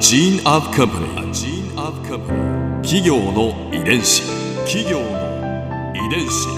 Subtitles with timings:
[0.00, 1.04] gene of company.
[1.18, 2.80] A gene of company.
[2.82, 4.22] 企業の遺伝子。
[4.64, 6.48] 企業の遺伝子。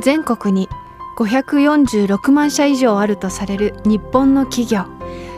[0.00, 0.70] 全国に
[1.18, 4.86] 546万社以上あるとされる日本の企業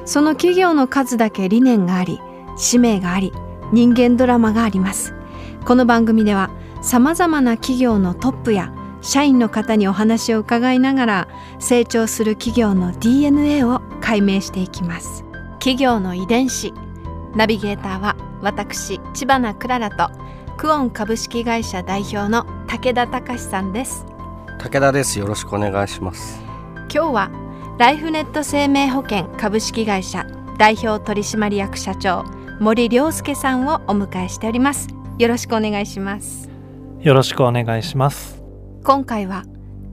[0.05, 2.21] その企業の数だけ理念があり
[2.57, 3.33] 使命があり
[3.73, 5.13] 人間ドラマがあります
[5.67, 8.73] この番組ではさまざまな企業のトップや
[9.03, 11.29] 社員の方にお話を伺いながら
[11.59, 15.25] 成長する企業の DNA を解明していきます
[15.59, 16.73] 企業の遺伝子
[17.35, 20.09] ナビゲーターは私千葉なクララと
[20.57, 24.07] クオン株式会社代表の武田隆さんです。
[24.61, 25.19] 武田です。
[25.19, 26.41] よろしくお願いします。
[26.93, 27.31] 今日は
[27.77, 30.25] ライフネット生命保険株式会社
[30.59, 32.25] 代表取締役社長
[32.61, 34.89] 森良介さんをお迎えしております。
[35.19, 36.49] よろしくお願いします。
[37.01, 38.45] よろしくお願いします。
[38.85, 39.45] 今回は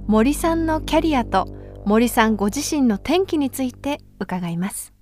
[0.06, 1.48] 森さんのキャリアと
[1.86, 4.94] 森さんご自身の転機について伺います。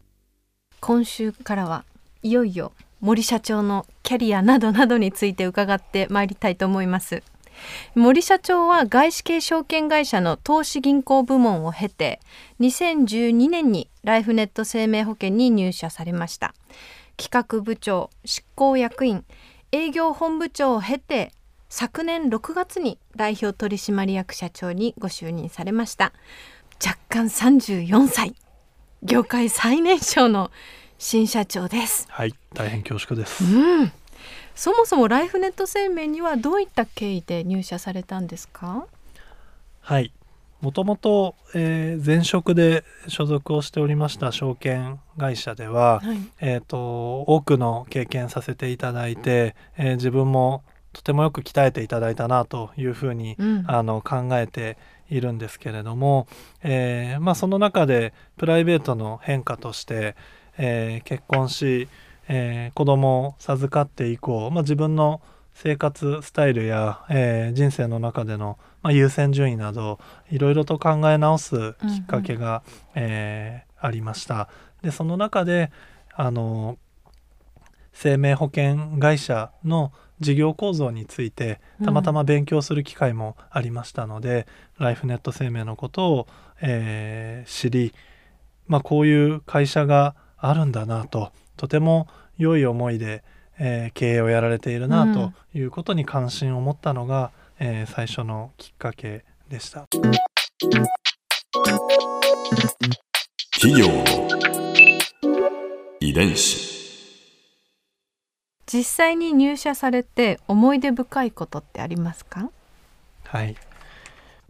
[0.79, 1.83] 今週からは
[2.21, 7.23] いよいよ森社長のキャリアなどなどについて伺ってまいりたいと思います。
[7.95, 12.19] 森社長は外資系証券会社の投資銀行部門を経て
[12.61, 16.53] 2012年にライフネット生命保険に入社されました。
[17.17, 19.25] 企画部長執行役員
[19.71, 21.33] 営業本部長を経て
[21.69, 26.13] 昨年6月に代表取締役社長にご就任されました。
[26.83, 28.35] 若干34歳。
[29.03, 30.51] 業界最年少の
[31.01, 32.07] 新社長です。
[32.09, 33.41] はい大変恐縮です。
[33.45, 33.91] うん。
[34.53, 38.85] そもそもライフネット生命にはどういった経緯で入社されたんですか？
[39.79, 40.11] はい。
[40.59, 46.17] もともと、えー前職で所属をしておりました証券会社では、はい。
[46.41, 53.63] えー、と多くの経験させていただいて、えー自分もとてもよく鍛えていただいたなというふうに、うん。
[53.67, 54.77] あの考えて
[55.09, 56.27] いるんですけれども、
[56.61, 60.17] えーまあ、その中でプライベートの変化として、
[60.61, 61.87] えー結婚し、
[62.27, 65.21] えー子供を授かって以降、まあ、自分の
[65.53, 69.99] 生活スタイルや、えー人生の中での、まあ、優先順位など
[70.29, 72.61] いろいろと考え直すきっかけが、
[72.93, 74.49] えーありました。
[74.81, 75.71] でその中で
[76.13, 76.77] あの
[77.93, 86.27] 生命保険会社の事業構造についてたまたま勉強する機会もありましたので、ライフネット生命のことを、
[86.61, 87.93] えー知り、
[88.67, 92.07] まあ、こういう会社があるんだなととても
[92.37, 93.23] 良い思いで、
[93.57, 99.87] えー経営をやられているなうんということに関心を持ったのが、えー最初のきっかけでした。
[103.61, 104.05] 企業の
[105.99, 106.69] 遺伝子。
[108.71, 112.49] 実際に入社されて思い出深いことってありますか？
[113.25, 113.55] はい、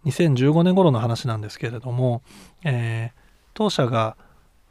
[0.05, 2.21] 2015年頃の話なんですけれども、
[2.63, 3.19] えー
[3.55, 4.15] 当社が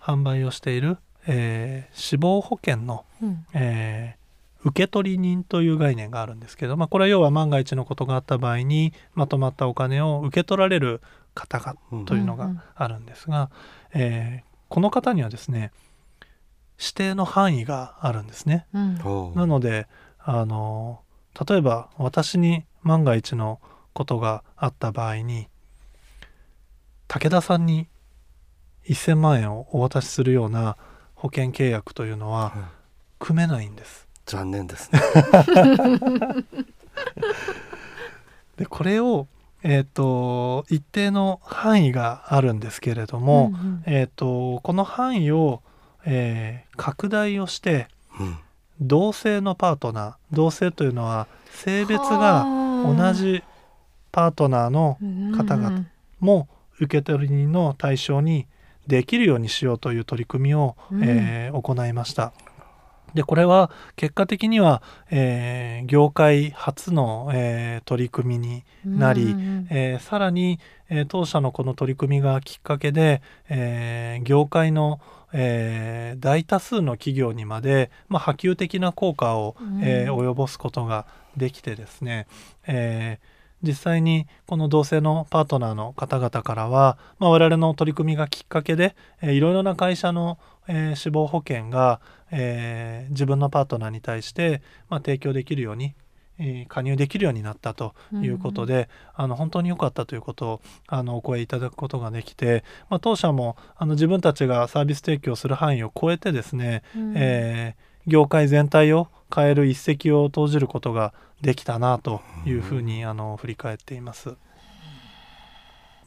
[0.00, 0.98] 販売をしている、
[1.28, 3.47] えー死亡保険の、うん。
[3.55, 4.19] えー
[4.65, 11.00] 受取人という概念があるんですけど、まあ、これは要は万が一のことがあった場合にまとまったお金を受け取られる
[11.33, 13.50] 方がうんというのうんうんがあるんですが、
[13.94, 15.71] えーこの方にはですね
[16.78, 18.66] 指定の範囲があるんですね。
[18.75, 18.99] うん。
[19.34, 19.87] なので
[20.19, 21.00] あの
[21.49, 23.60] 例えば私に万が一の
[23.93, 25.49] ことがあった場合に
[27.06, 27.89] 武田さんに
[28.89, 30.77] 1,000万円をお渡しするような
[31.18, 32.64] 保険契約というのはうん
[33.18, 34.06] 組めないんです。
[34.26, 35.00] 残念ですね。
[38.56, 39.26] でこれを、
[39.64, 43.82] えー、と一定の範囲があるんですけれども、うんうん。
[43.86, 45.62] えー、とこの範囲を、
[46.04, 47.88] えー拡大をして
[48.20, 48.38] うん。
[48.80, 52.46] 同性のパートナー同性というのは性別が
[52.86, 53.42] 同じ
[54.12, 54.96] パートナーの
[55.36, 55.90] 方々うん
[56.20, 56.48] も
[56.80, 58.46] 受取人の対象に
[58.88, 61.04] できるようにしようという取り組みを、うん。
[61.04, 62.32] えー行いました。
[63.15, 70.59] でこれは結果的には、えー業界初の、えー取り組みになり、うんうんえーさらに、
[70.91, 75.00] えー当社のこの取り組みがきっかけで、えー業界の、
[75.32, 82.27] えー大多数の企業にまで、まあ、波及的な効果を、えーうん及ぼすことができてですね、
[82.66, 90.39] えー実際にこの同性のパートナーの方々からは、まあ、我々の取り組みがきっかけで、えーいろいろな会社の、
[90.69, 92.01] えー死亡保険が、
[92.31, 95.95] えー自分のパートナーに対して、まあ、提供できるように、
[96.39, 107.13] えー加入できるようになったということで、あの本当に良かったということをあのお声いただくことができて、まあ、当社もあの自分たちがサービス提供する範囲を超えてですね、うん。
[107.16, 114.36] えー業界全体を変える一石を投じることができたなというふうにあの振り返っています。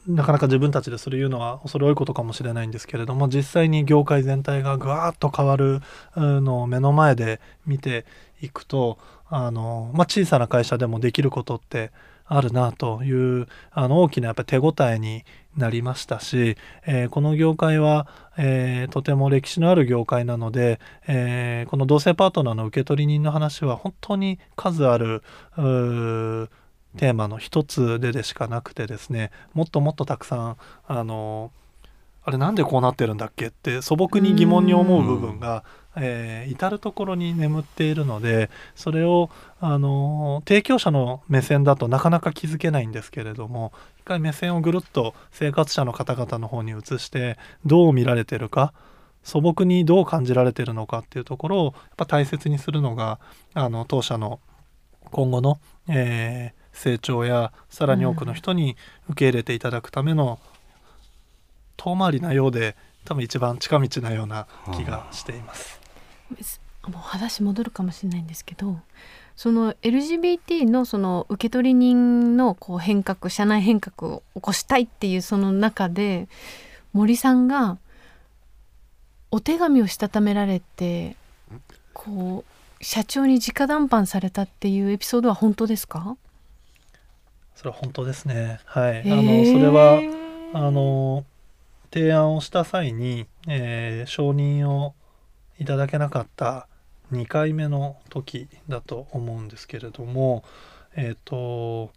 [0.08, 5.82] なかなか自分たちでそれ言うのは恐れ多いことかもしれないんですけれども実際に業界全体がぐわーっと変わる
[6.16, 8.06] のを目の前で見て
[8.42, 8.98] いくと
[9.30, 11.92] あの、まあ、小さな会社でもできることって
[12.34, 15.26] あるなというあの大きなやっぱ手応えに
[15.58, 16.56] なりましたし、
[16.88, 18.08] えー、この業界は、
[18.38, 25.24] えー、とても歴史のある業界なので、えー、この同性パートナーの受取人の話は本当に数ある
[25.58, 30.58] テーマの一つででしかなくてですねもっともっとたくさん
[30.88, 31.52] あの
[32.24, 35.64] あれなんでこうなってるんだっけって素朴に疑問に思う部分が、
[35.96, 39.30] えー、至る所に眠っているのでそれを
[39.60, 48.74] あの提供者の目線だとなかなか気づけないんですけれども一回目線をぐるっと生活者の方々の方に移してどう見られてるか
[49.24, 53.20] 素朴にどう感じられてるのかっていうところをやっぱ大切にするのが
[53.54, 54.40] あの当社の
[55.12, 58.78] 今後の、えー、成長やさらに多くの人に
[59.10, 60.40] 受け入れていただくための
[61.78, 62.76] 遠回りなようで
[63.06, 65.80] 多分一番近道なような気がしています。
[66.88, 68.80] もう話戻るかもしれないんですけど
[69.36, 76.28] その LGBT のその受取人のこう変革社内変革を起こしたいっていうその中で
[76.94, 77.78] 森さんが
[79.30, 81.16] お手紙をしたためられて
[81.94, 82.44] こ
[82.80, 86.18] う社長に直談判されたっていうエピソードは本当ですか？
[87.56, 88.60] それは本当ですね。
[88.66, 90.02] はい、あのそれは
[90.54, 91.24] あの
[91.92, 94.96] 提案をした際に、えー、承認を
[95.60, 96.68] いただけなかった
[97.12, 100.44] 2回目の時だと思うんですけれども、
[100.96, 101.92] えっ、ー、と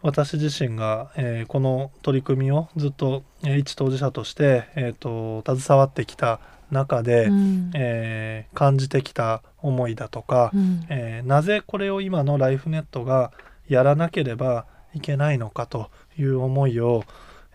[0.00, 6.40] 私自身が、えー、この取り組みをずっと、えー、一当事者として、えーと、と携わってきた
[6.70, 13.32] 中で、うん、えー、感じてきた思いだとか、うん、えなぜこれを今のライフネットが
[13.68, 17.04] やらなければいけないのかという思いを、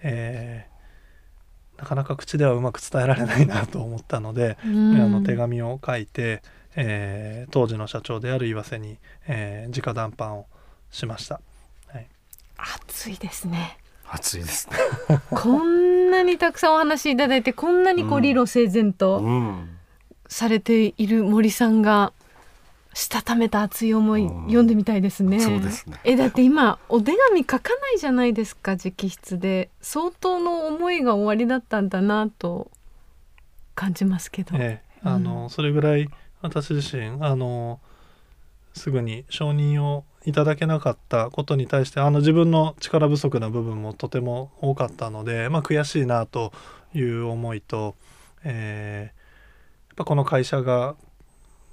[0.01, 0.72] えー、
[1.77, 6.41] なかなか口ではうまく伝えられないなと思ったので、うん、あの手紙を書いて、
[6.75, 8.97] えー、当時の社長である岩瀬に、
[9.27, 10.45] えー、直談判を
[10.91, 11.41] しました。
[11.87, 12.07] はい、
[12.57, 13.77] 熱いですね。
[14.09, 14.77] 熱いですね。
[15.31, 19.23] こんなにたくさんお話いただいてこんなにこう理路整然と
[20.27, 22.13] されている森さんが
[22.93, 25.39] したためた熱い思い、読んでみたいですね。
[25.39, 25.99] そうですね。
[26.03, 32.69] えだって今お手紙書かないじゃないですか直筆で相当の思いが終わりだったんだなと
[33.75, 34.55] 感じますけど。
[34.57, 36.09] ええ、あの、うん、それぐらい
[36.41, 37.79] 私自身あの
[38.73, 46.53] すぐに承認をいただけなかったことに対してあの自分の力不足な部分もとても多かったので、まあ、悔しいなと
[46.93, 47.95] いう思いと、
[48.43, 50.95] えー、やっぱこの会社が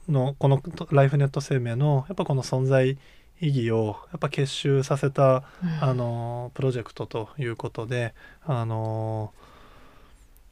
[0.08, 2.99] のこのライフネット生命のやっぱこの存在
[3.41, 8.14] 意義をやっぱ結集させた、うん、あのプロジェクトということで
[8.44, 9.32] あの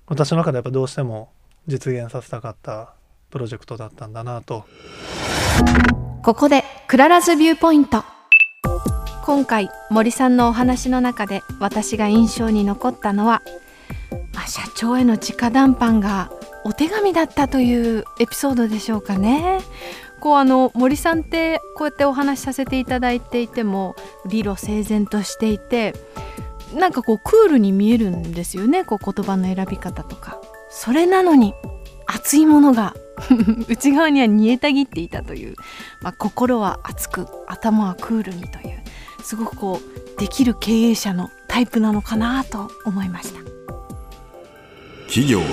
[0.06, 1.30] 私の中でやっぱどうしても
[1.66, 2.94] 実現させたかった
[3.30, 4.64] プロジェクトだったんだなと。
[6.22, 8.04] ここで Clara's viewpoint。
[9.24, 13.42] 今回森さんのお話の中で私が印象に残ったのは、
[14.32, 16.32] まあ、社長への直談判が
[16.68, 19.60] お手紙だったというエピソードでしょうかね。
[20.20, 25.94] こうあの森さんってこうやってお話しさせていただいていても理路整然としていて
[26.74, 30.40] なんかこうクールに見えるんですよねこう言葉の選び方とか。
[30.70, 31.54] それなのに
[32.06, 32.94] 熱いものが
[33.68, 35.56] 内側には煮えたぎっていたという、
[36.02, 38.82] まあ、心は熱く頭はクールにという
[39.22, 43.40] すごくこうできる経営者のタイプなのかなと思いました
[45.06, 45.46] 企業の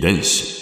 [0.00, 0.58] 遺伝子。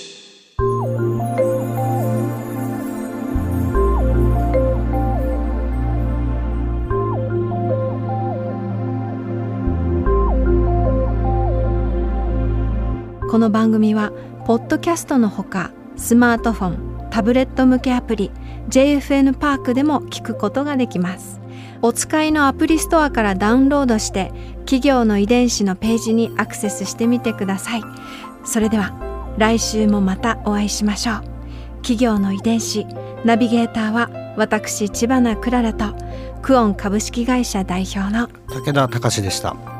[13.30, 14.10] この番組は
[14.44, 18.32] ポッドキャストのほかスマートフォンタブレット向けアプリ
[18.70, 21.38] JFN パークでも聞くことができます。
[21.80, 24.32] お使いのアプリストアからダウンロードして
[24.64, 27.82] 企業の遺伝子のページにアクセスしてみてください。
[28.44, 29.07] それでは
[29.38, 31.22] 来週もまたお会いしましょう。
[31.76, 32.84] 企業の遺伝子
[33.24, 35.94] ナビゲーターは私千葉なクララと
[36.42, 39.77] クオン株式会社代表の武田隆でした。